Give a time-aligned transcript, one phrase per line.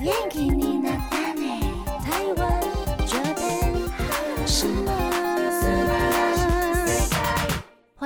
[0.00, 0.69] 元気に。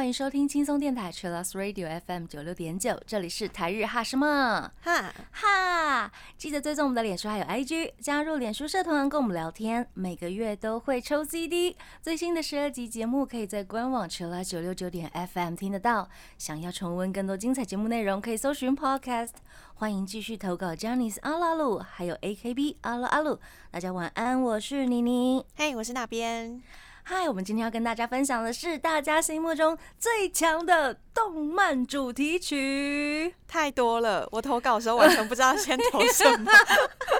[0.04, 14.26] 欢迎收听轻松电台 c h i l l s Radio FM 九六点九，这里是台日哈什么哈，哈，记得追踪我们的脸书还有 IG，加入脸书社团跟我们聊天，每个月都会抽 CD，最新的十二集节目可以在官网 c h i
[14.26, 16.06] l l 九六九点 FM 听得到。
[16.36, 19.30] 想要重温更多精彩节目内容，可以搜寻 Podcast。
[19.72, 23.40] 欢迎继续投稿 j a n i c e 阿拉鲁，还有 AKB 阿拉阿鲁。
[23.70, 25.42] 大家晚安，我是妮妮。
[25.56, 26.60] 嘿，我是那边。
[27.06, 36.50] 嗨，我们今天要跟大家分享的是大家心目中最强的动漫主题曲， 太多了，我投稿的时候完全不知道先投什么，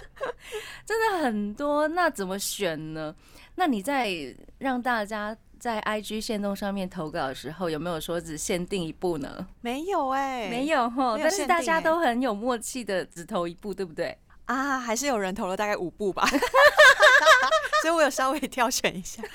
[0.86, 3.14] 真的很多，那怎么选呢？
[3.56, 4.10] 那你在
[4.56, 9.46] 让大家在 IG 线动上面投稿的时候，有没有说只限定一部呢？
[9.60, 14.16] 没有哎，没有哈，但是大家都很有默契的只投一部，对不对？
[14.46, 16.26] 啊，还是有人投了大概五部吧，
[17.84, 19.22] 所以我有稍微挑选一下。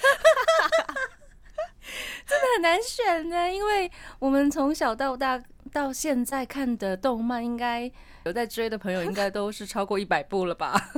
[2.25, 5.39] 真的很难选呢，因为我们从小到大
[5.71, 7.91] 到现在看的动漫，应该
[8.25, 10.89] 有在追的朋友，应该都是超过一百部了吧？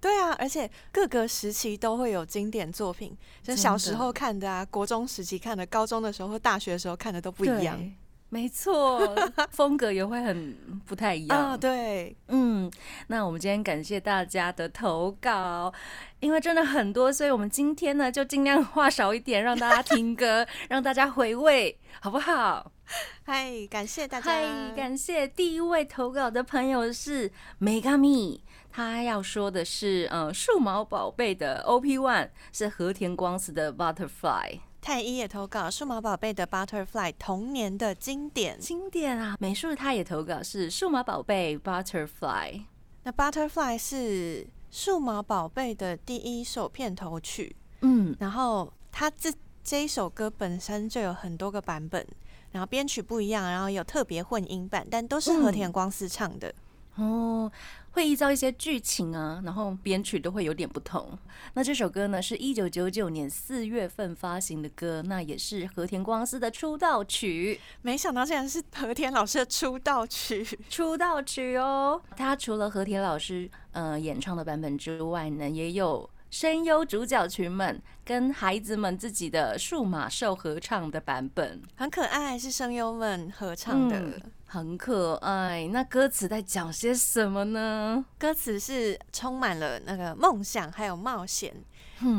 [0.00, 7.78] 对啊，而且各个时期都会有经典作品，就小时候看的啊，国中时期看的，高中的时候或大学的时候看的都不一样。
[8.32, 9.14] 没错，
[9.50, 11.50] 风格也会很不太一样。
[11.50, 12.70] 啊，对，嗯，
[13.08, 15.72] 那我们今天感谢大家的投稿，
[16.20, 22.70] 因为真的很多，所以我们今天呢就尽量话少一点，让大家听歌，让大家回味，好不好？
[23.24, 34.60] 嗨，感谢大家，嗨，感谢第一位投稿的朋友是 Megami，他要说的是，嗯，数码宝贝的 OP One 是和田光司的 Butterfly。
[34.80, 39.36] 太一也投稿《数码宝贝》的 Butterfly 童年的经典，经典啊！
[39.38, 42.62] 美术他也投稿是《数码宝贝》Butterfly。
[43.02, 49.32] 那 Butterfly 是数码宝贝的第一首片头曲，嗯，然后它这
[49.62, 52.06] 这一首歌本身就有很多个版本，
[52.52, 56.54] 然后编曲不一样，然后有特别混音版，但都是和田光司唱的
[57.00, 57.50] 哦。
[57.92, 61.18] 会依照一些剧情啊，然后编曲都会有点不同。
[61.54, 67.60] 那这首歌呢，是一九九九年四月份发行的歌，那也是和田光司的出道曲。
[67.82, 72.00] 没想到竟然是和田老师的出道曲，出道曲哦。
[72.16, 84.22] 他除了和田老师呃演唱的版本之外呢，也有声优主角群们跟孩子们自己的数码兽合唱的版本，很可爱，是声优们合唱的。
[84.52, 88.04] 很可爱，那歌词在讲些什么呢？
[88.18, 91.54] 歌词是充满了那个梦想还有冒险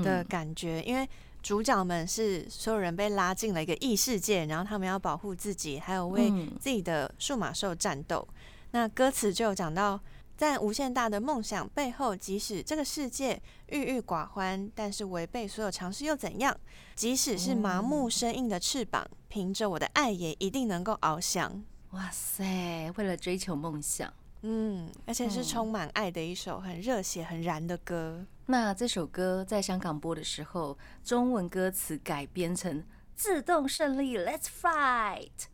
[0.02, 1.06] 的感觉，因为
[1.44, 8.26] 主角们是所有人被拉进了一个异世界，然后他们要保护自己，还有为自己的数码兽战斗。
[8.72, 10.00] 那歌词就有讲到，
[10.38, 16.56] 在无限大的梦想背后，即使这个世界郁郁寡欢，但是违背所有常识又怎样？
[16.96, 21.62] 即使是麻木生硬的翅膀，凭着我的爱，也一定能够翱翔。
[21.92, 22.90] 哇塞！
[22.96, 24.14] 为了追求梦想，
[24.44, 28.26] 嗯，而且是充满爱的一首很热血、很燃的歌。
[28.46, 35.51] 那这首歌在香港播的时候，中文歌词改编成“自动胜利，Let's fight”。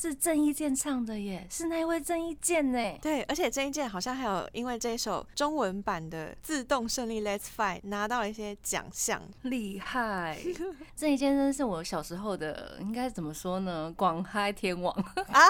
[0.00, 2.78] 是郑伊健唱的耶，是那位郑伊健呢？
[3.02, 10.38] 对，而且郑伊健好像还有因为这一首中文版的《自动胜利 Let's Fight》拿到了一些奖项，厉害！
[10.94, 13.92] 郑伊健真是我小时候的，应该怎么说呢？
[13.96, 14.94] 广嗨天王
[15.32, 15.42] 啊，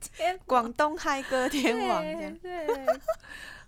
[0.00, 2.02] 天， 广东嗨歌天王，
[2.42, 2.66] 对，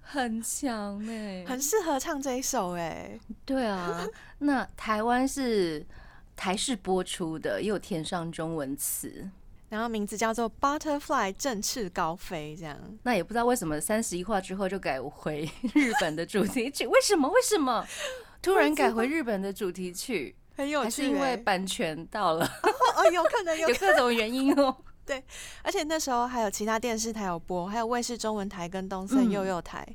[0.02, 3.16] 很强哎，很适合唱这一首哎。
[3.44, 4.04] 对啊，
[4.38, 5.86] 那台湾是
[6.34, 9.30] 台视播出的，也有填上中文词。
[9.70, 12.78] 然后名字叫做 Butterfly 振翅高飞，这样。
[13.04, 17.28] 那也不知道为什么三十一话之后就改回日本的主题曲，为什么？
[17.30, 17.86] 为什么
[18.42, 20.36] 突然改回日本的主题曲？
[20.56, 22.44] 很有趣，还是因为版权到了？
[22.96, 24.76] 哦，有可能 有各种原因哦。
[25.06, 25.24] 对，
[25.62, 29.86] 而且那时候还有其他电视台有播，还有卫视中文台跟东森幼幼台。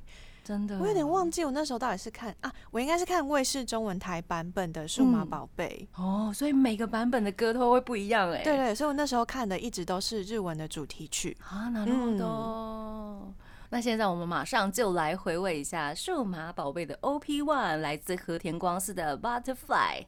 [0.45, 8.43] 真的，我有点忘记我那时候到底是看啊，我应该是看卫视中文台版本的《数码宝贝》哦，所以每个版本的歌都会不一样哎。
[8.43, 13.33] 对对，所以我那时候看的一直都是日文的主题曲啊，那么多。
[13.71, 20.05] 那现在我们马上就来回味一下《数码宝贝》的 OP One，来自和田光司的 Butterfly。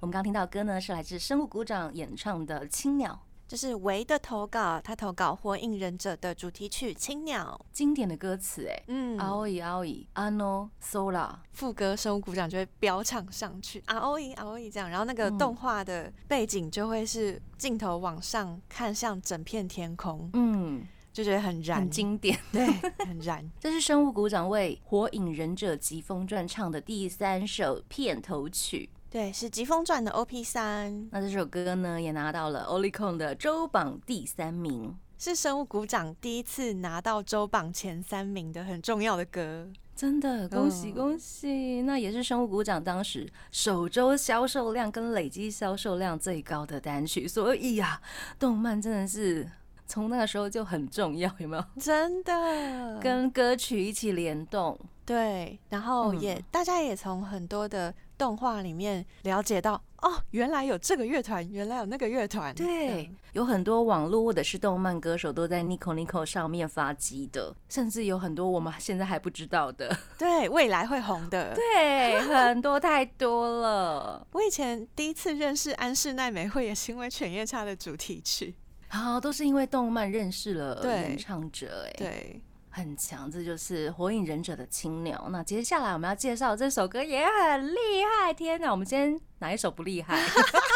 [0.00, 3.18] 我们刚听到歌呢，是来自生物鼓掌演唱的《青鸟》。
[3.52, 20.82] 这是维的投稿，他投稿《火影忍者》的主题曲《青鸟》，经典的歌词哎，嗯，阿欧伊阿欧伊阿诺索拉，副歌生物鼓掌就会飙唱上去，阿欧伊阿欧伊这样，然后那个动画的背景就会是镜头往上看向整片天空，嗯，
[21.12, 22.66] 就觉得很燃，很经典， 对，
[23.04, 23.46] 很燃。
[23.60, 31.06] 这是生物鼓掌为《火影忍者疾风传》唱的第三首片头曲，对，是《疾风传》的 OP 三。
[31.10, 41.82] 那这首歌呢，也拿到了 Olicon 的周榜第三名，是生物鼓掌第一次拿到周榜前三名的很重要的歌，真的恭喜恭喜！
[41.82, 48.00] 那也是生物鼓掌当时首周销售量跟累积销售量最高的单曲，所以呀，
[48.38, 49.46] 动漫真的是。
[49.84, 51.62] 从那个时候就很重要，有没有？
[51.78, 55.58] 真的跟歌曲一起联动，对。
[55.68, 62.54] 然后也大家也从很多的动画里面了解到，哦，原来有这个乐团，原来有那个乐团。
[62.54, 69.98] 对，有很多网络或者是动漫歌手都在 Nico Nico 上面发迹的，甚至有很多我们现在还不知道的。
[70.16, 71.52] 对，未来会红的。
[71.58, 74.24] 对，很多太多了。
[74.30, 78.54] 我以前第一次认识安室奈美惠，也是因为《犬夜叉》的主题曲。
[78.86, 82.42] 好，都是因为动漫认识了演唱者，哎，对，
[82.74, 85.28] 很强，这就是《火影忍者》的青鸟。
[85.30, 88.70] 那接下来我们要介绍这首歌也很厉害，天哪！
[88.70, 90.18] 我们今天哪一首不厉害？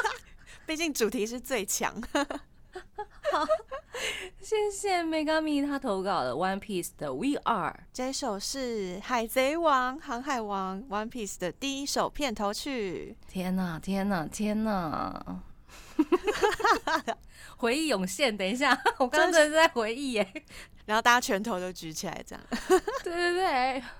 [0.66, 1.94] 毕竟主题是最强。
[3.32, 3.46] 好，
[4.38, 13.16] 谢谢 Megami 他投稿的 One Piece 的 We Are，这首是《海贼王》《航海王》One Piece 的第一首片头曲。
[13.26, 15.42] 天哪，天哪，天哪！
[17.56, 20.44] 回忆涌现，等一下，我刚刚真的是在回忆耶。
[20.86, 22.42] 然后大家拳头都举起来，这样。
[23.04, 23.82] 对 对对。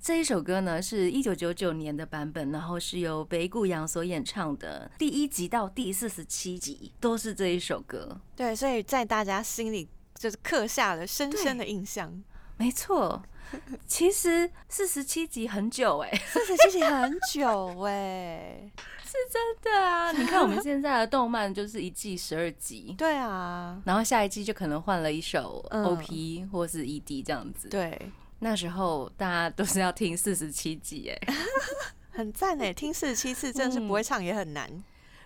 [0.00, 4.90] 这一首歌呢，是一九九九年的版本，然后是由北谷洋所演唱的。
[4.98, 8.20] 第一集到第四十七集都是这一首歌。
[8.34, 12.20] 对，所以在大家心里就是刻下了深深的印象。
[12.56, 13.22] 没错。
[13.86, 18.70] 其实四十七集很久哎，四十七集很久哎，
[19.04, 20.10] 是真的啊！
[20.12, 27.68] 你看我们现在的动漫就是一季十二集，对啊，然后下一季就可能换了一首 OP 或是 ED 这样子。
[27.68, 31.34] 对，那时候大家都是要听四十七集哎，
[32.10, 34.68] 很赞哎，听四十七次真的是不会唱也很难，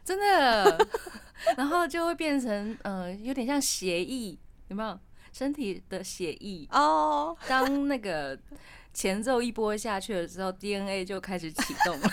[0.05, 0.87] 真的。
[1.57, 4.37] 然后就会变成呃，有点像协议，
[4.69, 4.99] 有没有？
[5.37, 8.39] 身体的血液哦，当那个
[8.95, 12.11] 前奏一播下去的时候，DNA 就开始启动了，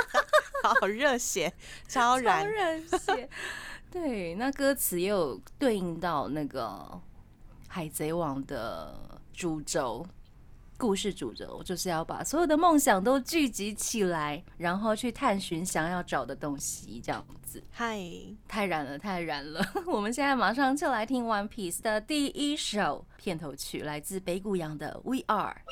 [0.80, 1.52] 好热血，
[1.86, 3.28] 超燃，热血。
[3.90, 6.98] 对，那歌词也有对应到那个
[7.68, 8.98] 海贼王的
[9.34, 10.06] 主轴。
[10.82, 17.62] 故事主轴就是要把所有的梦想都聚集起来，然后去探寻想要找的东西，这样子。
[17.70, 18.00] 嗨，
[18.48, 19.64] 太燃了，太燃了！
[19.86, 25.62] 我们现在马上就来听《One Piece》的第一首片头曲，来自北谷洋的《We Are》。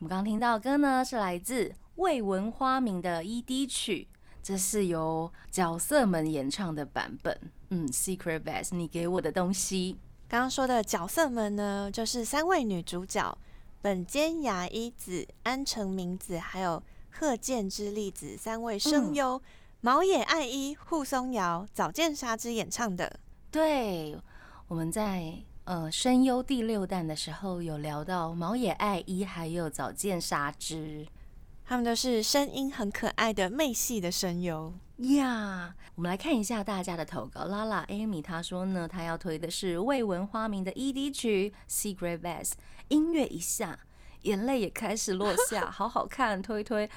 [0.00, 4.08] 我们刚刚听到的歌呢，是来自未闻花名的 ED 曲，
[4.42, 7.38] 这是由角色们演唱的版本。
[7.68, 9.96] 嗯，《Secret Base》，你给我的东西。
[10.30, 13.36] 刚刚说的角色们呢，就是三位女主角
[13.82, 16.80] 本间雅一子、安城明子，还有
[17.10, 19.42] 鹤见之粒子三位声优
[19.80, 23.18] 毛野爱一、户松遥、早见沙织演唱的。
[23.50, 24.16] 对，
[24.68, 25.34] 我们在
[25.64, 31.08] 呃声优第六弹的时候有聊到毛野爱一还有早见沙织。
[31.70, 35.72] 他们都是声音很可爱的妹系的声优呀。
[35.94, 37.44] 我们来看一下大家的投稿。
[37.44, 42.48] 拉拉 Amy 她说呢，她要推的是未闻花名的 ED 曲《Secret Base》，
[42.88, 43.78] 音乐一下，
[44.22, 46.90] 眼泪也开始落下，好好看，推推。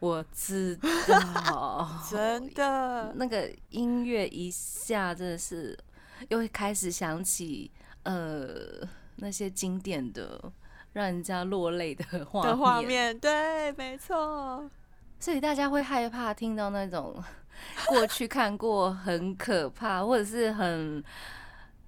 [0.00, 5.78] 我知道， 真的，那个音乐一下，真的是
[6.30, 7.70] 又会开始想起
[8.02, 8.84] 呃
[9.18, 10.52] 那些经典的。
[10.96, 14.66] 让人家落泪的画面，对，没错。
[15.20, 17.22] 所以大家会害怕听到那种
[17.86, 21.04] 过去看过很可怕，或者是很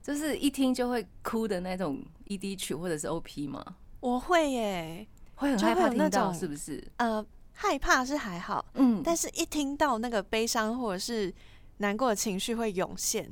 [0.03, 3.65] 就是一听就会哭的那种 ED 曲或者是 OP 吗？
[4.01, 6.87] 我会耶，会很害怕听到，是不是？
[6.99, 7.25] 呃，
[7.55, 11.35] 害怕是还好，嗯，但是一听到那个悲伤或者是
[11.79, 13.27] 难过的情绪会涌现，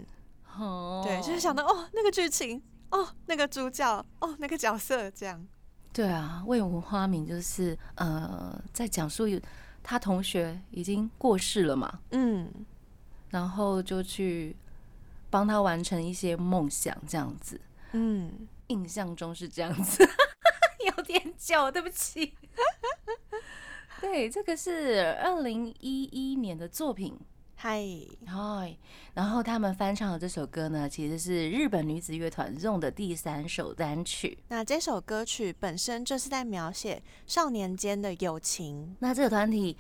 [0.59, 5.47] 哦，对，就是想到 哦，那个剧情，哦，那个主角，哦，那个角色这样。
[5.97, 9.25] 对啊，未闻花名就是呃，在讲述
[9.83, 12.53] 他同学已经过世了嘛，嗯，
[13.31, 14.55] 然后就去
[15.31, 17.59] 帮他完成一些梦想，这样子，
[17.93, 20.07] 嗯，印象中是这样子，
[20.95, 22.35] 有点久，对不起。
[23.99, 27.19] 对，这个是二零一一年的作品。
[27.59, 27.83] 嗨
[28.27, 28.77] 嗨，
[29.15, 34.39] 然后他们翻唱的这首歌呢，其实是日本女子乐团 ZONE 的第三首单曲。
[34.49, 38.95] 那这首歌曲本身就是在描写少年间的友情。
[39.01, 39.75] 那这个团体，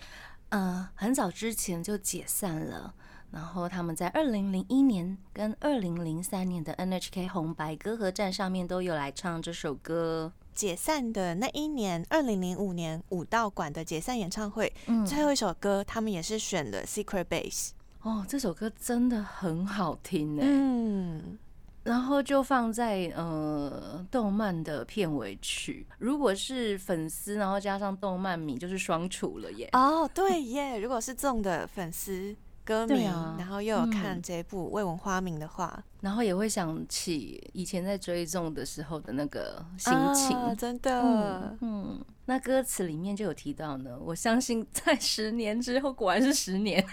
[0.49, 2.95] 呃，很早之前就解散了。
[3.31, 10.33] 然后他们在二零零一年跟二零零三年的 NHK 红白歌合战上面都有来唱这首歌。
[10.57, 17.71] 解散的那一年，二零零五年武道馆的解散演唱会，嗯，最后一首歌他们也是选了 Secret Base。
[18.03, 20.43] 哦，这首歌真的很好听呢。
[20.45, 21.39] 嗯。
[21.85, 29.69] 然后就放在呃动漫的片尾曲，如果是粉丝，然后加上动漫迷，就是双楚了耶。
[29.73, 32.35] 哦，对耶，如果是中的粉丝
[32.67, 33.05] 歌名，
[33.39, 41.57] 然后又有看这部《未闻花名》的话，然后也会想起以前在追踪的时候的那个心情，真的。
[41.61, 46.85] 嗯，那歌词里面就有提到呢，我相信在十年之后，果然是十年。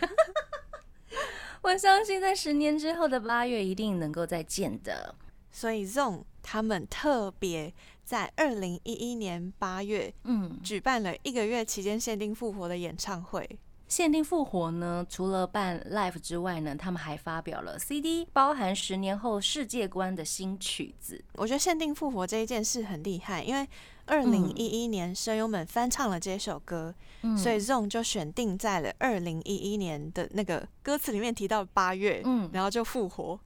[1.64, 5.16] 我相信在十年之后的八月一定能够再见的。
[5.50, 13.60] 所以 Zone 他们特别在二零一一年八月，嗯，举办了一个月期间限定复活的演唱会。
[13.94, 21.24] 限定复活呢，除了办 live 之外呢，他们还发表了 CD，包含十年后世界观的新曲子。
[21.34, 23.68] 我觉得限定复活这一件事很厉害，因为。
[24.06, 26.94] 二零一一年，声优们翻唱了这首歌，
[27.38, 33.40] 所以 Zone 就选定在了二零一一年的那个歌词里面提到八月，嗯，然后就复活，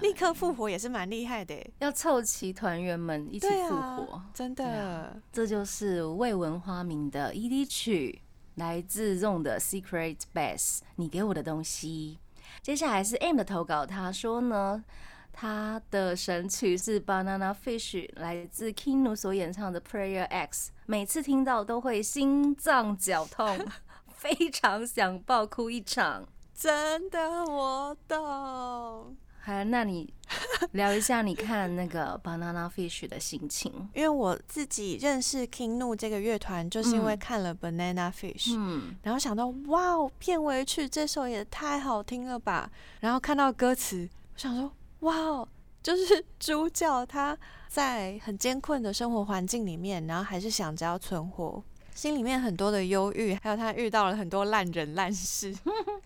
[0.00, 8.20] 立刻复活也是蛮厉害的，要凑齐团员们一起复活，真的，这就是未闻花名的 ED 曲，
[8.60, 12.18] 来自 Zone 的 Secret Base，你给我的东西。
[12.62, 14.84] 接下来是 M 的投稿，他说呢。
[15.32, 23.58] 他的神曲是 Banana Fish，来自 Kino 所演唱的 Prayer X，每次听到都会心脏绞痛，
[24.12, 26.26] 非常想爆哭一场。
[26.52, 29.16] 真的，我懂。
[29.42, 30.12] 好，那你
[30.72, 33.72] 聊一下你看那个 Banana Fish 的心情。
[33.94, 42.70] 因为我自己认识 King Nu 这个乐团，就是因为看了 Banana Fish，嗯，然后想到哇，片尾曲这首也太好听了吧，
[43.00, 44.70] 然后看到歌词，我想说。
[45.00, 45.48] 哇哦，
[45.82, 47.34] 就是主角他
[47.68, 55.56] 在很艰困的生活环境里面，然后还是想着要存活，心里面很多的忧郁，还有他遇到了很多烂人烂事，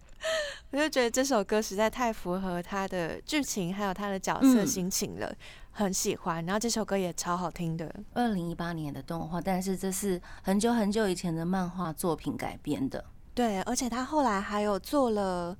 [0.74, 5.32] 我就觉得这首歌实在太符合他的剧情，还有他的角色心情了，
[5.70, 6.44] 很喜欢。
[6.44, 13.04] 然后这首歌也超好听的，二零一八年的动画，但是这是很久很久以前的漫画作品改编的，
[13.34, 15.56] 对，而且他后来还有做了。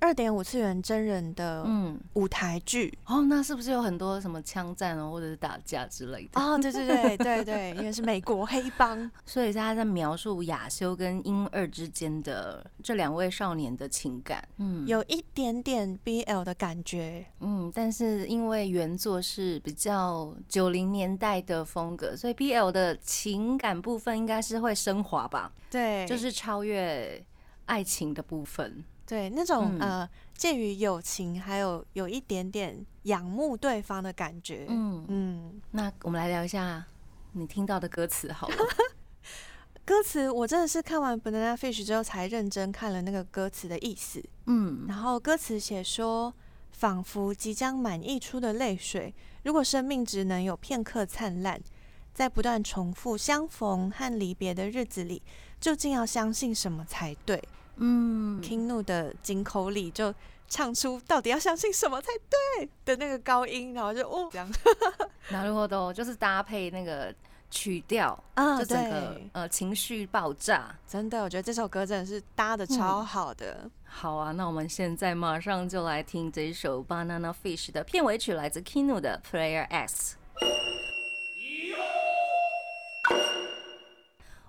[0.00, 1.66] 二点五次元真人的
[2.14, 2.96] 舞台剧。
[3.06, 6.40] 哦，那是不是有很多什么枪战哦，或者是打架之类的？
[6.40, 25.52] 哦，对对对对对，因为是美国黑帮， 所以他在描述亚修跟英二之间的这两位少年的情感，嗯，有一点点 BL 的感觉，嗯，但是因为原作是比较九零年代的风格，所以 BL 的情感部分应该是会升华吧？
[25.70, 27.22] 对，就是超越
[27.66, 28.84] 爱情的部分。
[29.08, 34.66] 对，那种呃，介于友情还有有一点点仰慕对方的感觉。
[34.68, 36.84] 嗯嗯，那我们来聊一下
[37.32, 38.56] 你听到的歌词好了。
[39.86, 44.22] 歌词我真的是看完《Banana Fish》之后才认真看了那个歌词的意思。
[44.44, 46.34] 嗯，然后歌词写说，
[46.72, 51.58] 仿佛即将满溢出的泪水，如果生命只能有片刻灿烂，
[52.12, 55.22] 在不断重复相逢和离别的日子里，
[55.58, 57.42] 究竟要相信什么才对？
[57.78, 60.14] 嗯，King 怒的金口里就
[60.48, 64.50] 唱出到底要相信什么才对的那个高音，然后就哦这样，
[65.28, 67.14] 然后都就是搭配那个
[67.50, 73.70] 曲调啊，就整个呃情绪爆炸，真的，我觉得这首歌真的是搭的超好的。
[73.84, 80.16] 好啊，那我们现在马上就来听这一首 Banana Fish 的片尾曲，来自 King 怒的 Player X。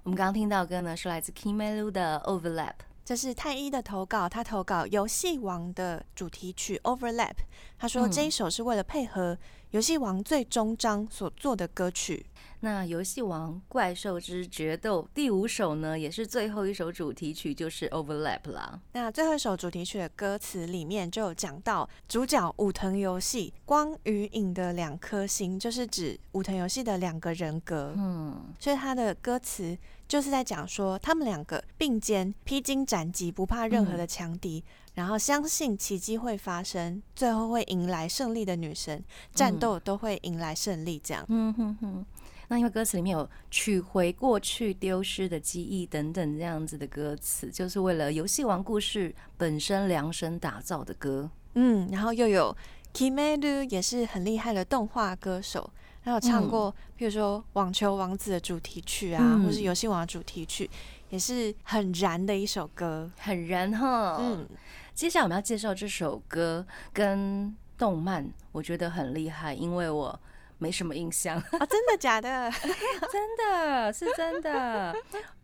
[0.04, 2.74] 我们刚刚听到歌呢，是来自 King Melu 的 Overlap。
[3.10, 7.32] 这是太一的投稿，他投稿《游戏王》的主题曲《Overlap》。
[7.76, 9.34] 他说这一首是为了配合
[9.72, 12.24] 《游戏王》最终章所做的歌曲。
[12.62, 18.80] 那《游戏王：怪兽之决斗》第五首呢，也是最后一首主题曲，就是《Overlap》啦。
[18.92, 27.94] 那最后一首主题曲的歌词里面就有讲到，主角武藤游戏光与影的两颗心，就是指武藤游戏的两个人格。
[27.96, 34.62] 嗯，所以他的歌词就是在讲说，他们两个并肩披荆斩棘，不怕任何的强敌，
[34.96, 39.02] 然后相信奇迹会发生，最后会迎来胜利的女神，
[39.34, 41.00] 战斗都会迎来胜利。
[41.02, 41.26] 这样。
[41.30, 42.06] 嗯哼哼。
[42.50, 51.30] 那因为歌词里面有取回过去丢失的记忆等等这样子的歌词，就是为了游戏王故事本身量身打造的歌。
[51.54, 52.56] 嗯，然后又有
[52.94, 55.70] Kimeru 也是很厉害的动画歌手，
[56.04, 60.70] 他有唱过，比如说《网球王子》的主题曲啊，或是游戏王的主题曲，
[61.10, 64.18] 也是很燃的一首歌，很燃哈。
[64.20, 64.48] 嗯。
[64.96, 70.20] 接下来我们要介绍这首歌跟动漫，我觉得很厉害，因为我
[70.60, 72.52] 没什么印象啊， 真的假的？
[73.12, 74.96] 真的是真的。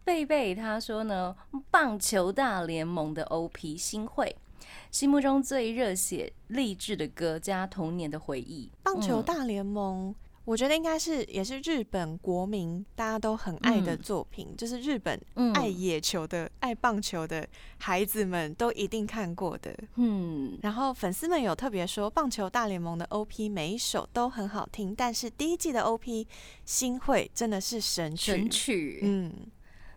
[0.04, 1.36] 贝贝他说呢，
[1.72, 4.36] 棒球大联盟的 OP 新会，
[4.92, 8.70] 心目中最热血励志的歌加童年的回忆。
[8.84, 10.14] 棒球大联盟。
[10.46, 15.20] 我觉得应该是也是日本国民大家都很爱的作品，就是日本
[15.56, 17.48] 爱野球的、爱棒球的
[17.80, 19.76] 孩子们都一定看过的。
[19.96, 26.28] 嗯，然后粉丝们有特别说，棒球大联盟的 OP 每一首都很好听，但是第一季的 OP
[26.64, 28.32] 新会真的是神曲。
[28.32, 29.34] 神曲，嗯，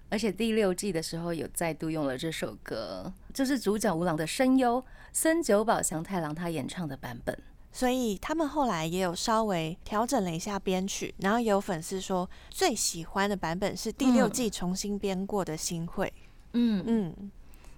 [0.08, 7.38] 而且第六季的时候有再度用了这首歌，就是主角吴郎的声优森久保祥太郎他演唱的版本。
[7.70, 16.12] 所以他们后来也有稍微调整了一下编曲，然后也有粉丝说最喜欢的版本是第六季重新编过的新会。
[16.54, 17.30] 嗯嗯，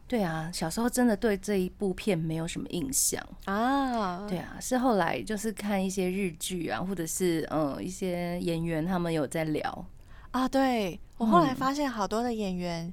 [0.06, 4.26] 对啊，小时候真的对这一部片没有什么印象啊。
[4.26, 9.84] 对啊，是后来就是看一些日剧啊，或者是嗯一些演员他们有在聊
[10.30, 10.48] 啊。
[10.48, 12.92] 对我后来发现好多的演员。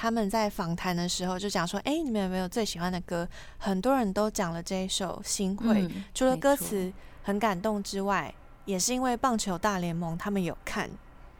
[0.00, 3.28] 他们在访谈的时候就讲说：“哎，你们有没有最喜欢的歌？”
[3.58, 5.82] 很多人都讲了这一首《心会》，
[6.14, 6.92] 除了歌词
[7.24, 8.32] 很感动之外，
[8.64, 10.88] 也是因为棒球大联盟他们有看，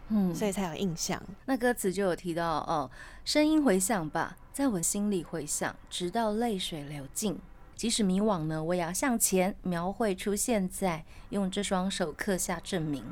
[0.08, 1.22] 嗯，所以才有印象。
[1.44, 2.90] 那歌词就有提到哦，
[3.24, 7.38] 声音回响吧，在我心里回响，直到泪水流尽。
[7.76, 13.04] 即使迷惘呢，我也要向前，描绘出现在，用这双手刻下证明。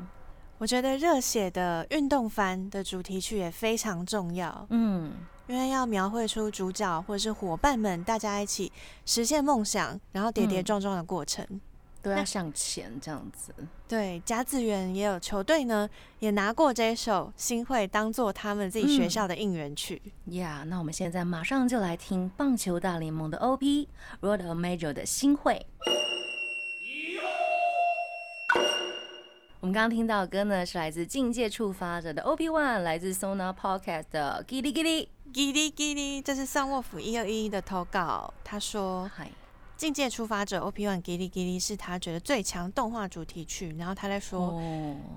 [0.57, 4.67] 我觉得热血的运动番的主题曲也非常重要。
[4.71, 5.13] 嗯。
[5.47, 8.71] 因为要描绘出主角或者是伙伴们大家一起
[9.05, 11.45] 实现梦想，然后跌跌撞撞的过程，
[12.01, 13.53] 都要向前这样子。
[13.87, 15.89] 对，甲子园也有球队呢，
[16.19, 20.01] 也拿过这首新会当做他们自己学校的应援曲。
[20.25, 23.87] 呀，那我们现在马上就来听棒球大联盟的 OP
[24.19, 25.65] Road Major 的新会。
[29.59, 34.45] 我们刚刚听到的歌呢，是来自境界触发者的 OP One，来自 Sona Podcast 的。
[34.47, 35.51] 叽哩叽
[35.93, 38.33] 哩，这是上沃府一二一一的投稿。
[38.43, 39.09] 他说
[39.77, 44.59] ：“境界出发者 OP One 叽哩叽哩是他觉得最强动画主题曲。”然后他在说：“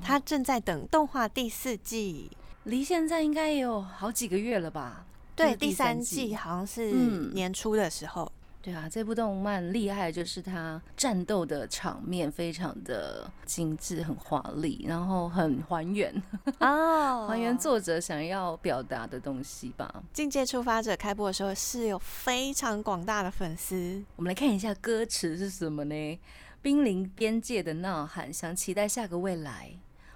[0.03, 2.31] 他正在等动画第四季，
[2.65, 6.93] 离现在应该也有好几个月了吧？”对，第三季好像是
[7.33, 8.31] 年初的时候。
[8.63, 16.15] 对啊，这部动漫厉害，就是它战斗的场面非常的精致、很华丽，然后很还原
[16.61, 20.03] 哦，还原作者想要表达的东西吧。
[20.13, 24.05] 境界出发者开播的时候是有非常广大的粉丝。
[24.17, 26.21] 我们来看一下歌词是什么呢？
[26.61, 29.71] 濒临边界的呐喊，想期待下个未来。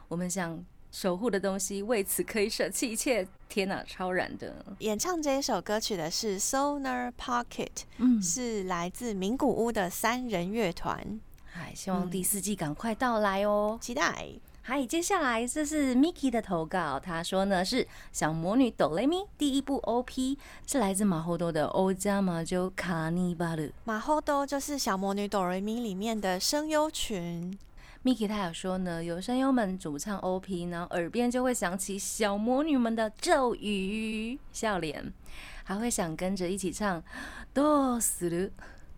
[0.08, 0.62] 我们想。
[0.94, 3.26] 守护的东西，为此可以舍弃一切。
[3.48, 4.64] 天哪，超燃的！
[4.78, 11.18] 演唱这一首歌曲的是 Sonar Pocket，嗯，是来自名古屋的三人乐团。
[11.46, 14.28] 嗨，希望第四季赶快到来哦，期待。
[14.62, 23.68] 嗨，接下来这是 Miki 的投稿，他说呢是小魔女哆来咪第一部 OP 是来自马后多的欧加马就卡尼巴鲁。
[23.82, 27.58] 马后多就是小魔女哆来咪里面的声优群。
[28.04, 35.10] Miki 他有说呢，有声优们主唱 OP，然后耳边就会响起小魔女们的咒语，笑脸，
[35.64, 37.02] 还会想跟着一起唱。
[37.54, 38.50] 哆死了。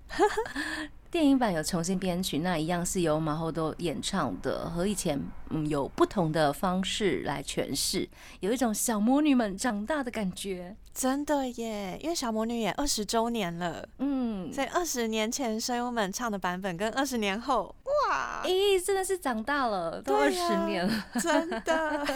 [1.16, 8.06] 电影版有重新编曲，那一样是由马后都演唱的，和以前嗯有不同的方式来诠释，
[8.40, 11.98] 有一种小魔女们长大的感觉，真的耶！
[12.02, 17.74] 因为小魔女也二十周年了，嗯，所以二十年前声优们唱的版本跟二十年后，
[18.10, 22.06] 哇，咦，真的是长大了，都二十年了， 真的。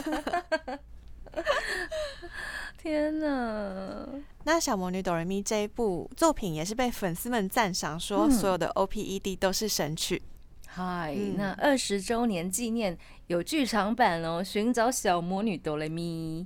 [2.83, 4.09] 天哪！
[4.45, 10.23] 那小魔女哆瑞咪这一部作品也是被粉丝们赞赏，说所有的 O P E D 都是神曲。
[10.67, 16.43] 嗨，那二十周年纪念有剧场版哦，《寻找小魔女哆来咪》。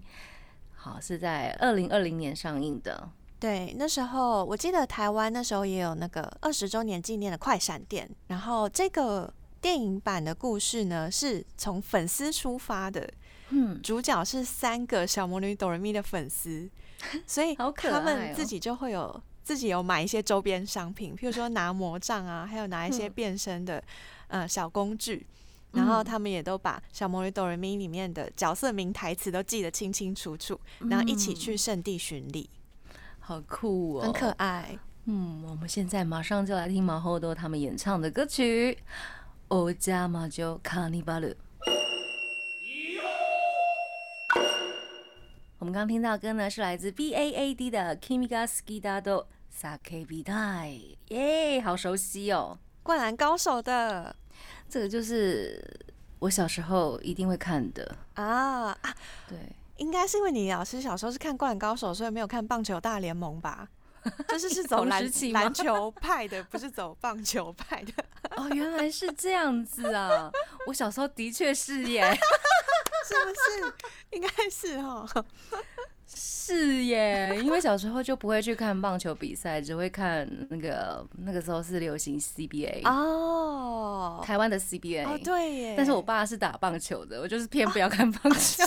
[0.75, 3.09] 好，是在二零二零年上映的。
[3.39, 13.09] 对，那时候我记得台湾那时候也有那个二十周年纪念的快闪店，然后这个电影版的故事呢，是从粉丝出发的。
[13.51, 16.69] 嗯，主角是三个小魔女哆瑞咪的粉丝，
[17.27, 23.83] 所以他们自己就会有自己有买一些周边商品，譬如说拿魔杖啊，还有拿一些变身的
[24.29, 25.27] 呃小工具，
[25.73, 32.49] 然后他们也都把小魔女哆瑞咪里面的角色名台词都记得清清楚楚，然后一起去圣地巡礼，
[33.21, 34.79] 好酷哦，很可爱。
[35.05, 38.73] 嗯，我们现在马上就来听马后多他们演唱的歌曲
[39.49, 41.29] 《欧加马就卡尼巴鲁》。
[45.65, 50.71] 我们刚听到歌呢，是来自 B A A D 的 Kimiga Skidado 萨 K B 代，
[51.09, 52.59] 耶，好熟悉哦！
[52.83, 54.15] 灌篮高手的
[54.69, 55.59] 这个就是
[56.19, 58.95] 我小时候一定会看的啊啊！
[59.27, 59.39] 对，
[59.79, 63.67] 应该是因为你老师小时候是看灌篮高手，所以没有看棒球大联盟吧？
[64.29, 68.05] 就是是走篮篮球派的，不是走棒球派的。
[68.37, 70.31] 哦，原来是这样子啊！
[70.67, 72.03] 我小时候的确是耶，
[73.07, 73.75] 是不是？
[74.17, 75.07] 应该是哦。
[76.07, 85.75] 是耶，因为小时候就不会去看棒球比赛，只会看那个那个时候是流行 CBA 哦，台湾的 CBA 哦，对耶。
[85.77, 88.63] 但是我爸是打棒球的，我就是偏不要看棒球，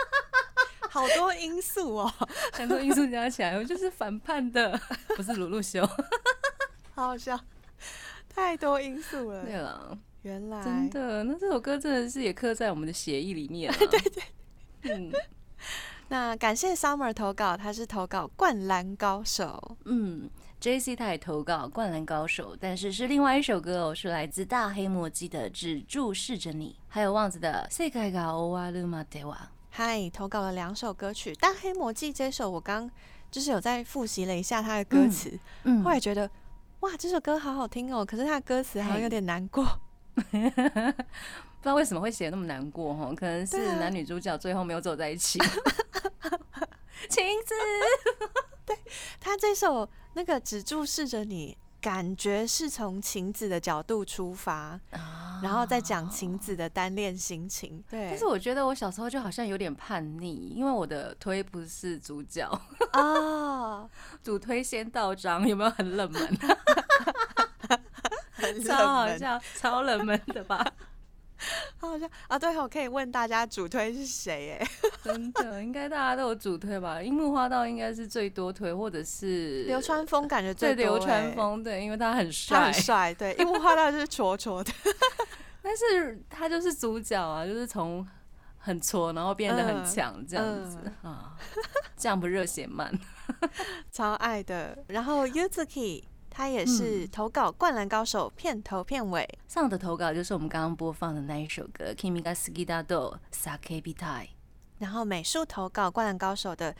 [0.90, 2.12] 好多因素哦，
[2.52, 4.78] 很多因素加起来，我就是反叛的，
[5.16, 5.84] 不是鲁鲁修，
[6.94, 7.40] 好好笑，
[8.28, 9.42] 太多因素了。
[9.44, 13.77] 对了，原来真的，那这首歌真的是也刻在我们的协议里面了。
[13.77, 14.23] 对对，
[14.91, 15.11] 嗯。
[16.07, 19.75] 那感谢 Summer 投稿，他是投稿《灌篮高手》。
[19.85, 20.29] 嗯，
[20.61, 29.33] JC 他也投稿《灌篮高手》，但是是另外一首歌哦，是来自大黑魔记的《只注视着你》，还有旺子的《世界が終わるまでは》。
[29.71, 32.89] 嗨，投稿了两首歌曲，《大黑魔记》这首我刚
[33.31, 36.29] 就是有在复习了一下他的歌词，嗯，后来觉得
[36.81, 39.65] 哇，这首歌好好听哦，可是他的歌词好像有点难过。
[40.30, 43.12] 不知道为什么会写那么难过哈？
[43.14, 45.38] 可能是男女主角最后没有走在一起。
[47.08, 47.54] 晴子，
[48.66, 48.78] 对
[49.18, 54.78] 他这首那个只注视着你，感觉是从晴子的角度出发，
[55.42, 57.82] 然后再讲晴子的单恋心情。
[57.90, 62.46] 对，但是我觉得我小时候就好像有点叛逆，因为我的推不是主角
[62.92, 63.88] 啊，
[64.22, 66.38] 主推先到章，有没有很冷门？
[68.64, 70.64] 超好笑，超冷门的吧？
[71.78, 74.58] 好笑啊，对，我可以问大家主推是谁？
[74.60, 74.66] 哎，
[75.02, 77.02] 真的，应该大家都有主推吧？
[77.02, 84.70] 樱木花道应该是最多推，或者是流川枫，感觉最流川枫，对，因为他很帅，很帅，对，樱木花道就是挫挫的，
[85.62, 88.06] 但是他就是主角啊，就是从
[88.58, 91.34] 很挫，然后变得很强这样子啊，
[91.96, 92.92] 这样不热血漫，
[93.90, 94.76] 超爱的。
[94.88, 96.02] 然后 Yuzuki。
[96.30, 103.94] 他也是投稿《灌篮高手》片头片尾上的投稿，就是我们刚刚播放的那一首歌《Kimi ga Sugida do Sake Bitai》。
[104.78, 106.72] 然后美术投稿《灌篮高手》的《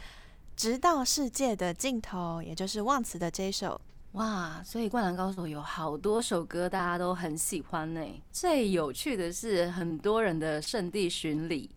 [0.57, 3.79] 直到世界的尽头》，也就是忘词的这一首。
[4.13, 8.01] 哇，所以《灌篮高手》有好多首歌，大家都很喜欢呢。
[8.33, 11.71] 最有趣的是，很多人的圣地巡礼。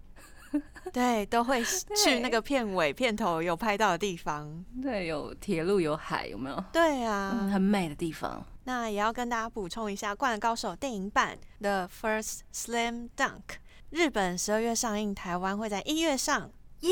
[0.94, 4.63] 对，都会去那个片尾、片头有拍到的地方。
[4.82, 6.63] 对，有铁路，有海，有没有？
[6.72, 8.46] 对啊，很美的地方。
[8.66, 13.58] 那也要跟大家补充一下，《灌篮高手》电影版的 First Slam Dunk，
[13.89, 16.50] 日本十二月上映，台湾会在一月上。
[16.82, 16.92] 耶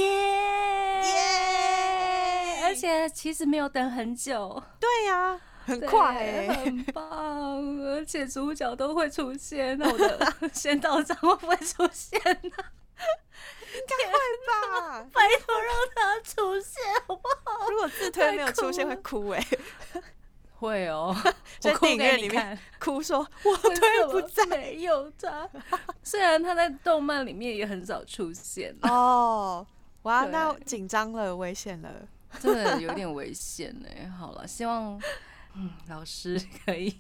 [1.02, 1.04] 耶！
[2.64, 4.64] 而且其实没有等很久。
[4.80, 7.62] 对呀，很快，很棒。
[7.80, 12.32] 而且主角都会出现，那我的 先到账会不会出现呢？
[12.44, 12.52] 应
[13.88, 14.14] 该会
[14.48, 17.70] 吧，拜托让他出现好不好？
[17.70, 19.46] 如果自推没有出现会哭哎，
[20.56, 21.16] 会哦，
[21.60, 25.50] 在电影院里面哭说 我推不在，没有他。
[26.04, 29.66] 虽然他在动漫里面也很少出现哦，
[30.04, 32.08] 哇，那紧张了，危险了，
[32.40, 34.08] 真的有点危险哎。
[34.10, 35.02] 好了，希望
[35.56, 36.96] 嗯老师可以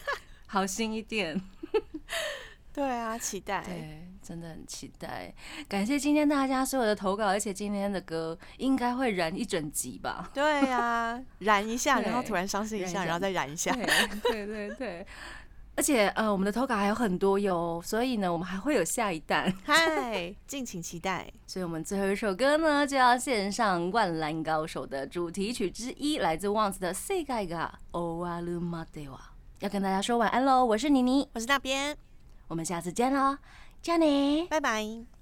[0.46, 1.40] 好心一点。
[2.72, 3.62] 对啊，期待。
[3.64, 5.33] 对，真的很期待。
[5.67, 10.29] 感谢今天大家所有的投稿，而且今天的歌应该会燃一整集吧？
[10.33, 13.73] 对呀， 燃一下，然后突然伤心一下，然后再燃一下。
[14.23, 15.05] 对对对。
[15.73, 19.51] 而且呃，我们的投稿还有很多哟，所以呢，我们还会有下一弹。
[19.63, 21.25] 嗨， 敬请期待。
[21.47, 29.15] 所以我们最后一首歌呢，就要献上《灌篮高手》的主题曲之一，来自旺子的《世界が終わるまでは》。
[29.59, 31.95] 要跟大家说晚安喽，我是妮妮，我是大边。
[32.49, 33.37] 我们下次见喽，
[33.86, 35.15] 加你，拜拜。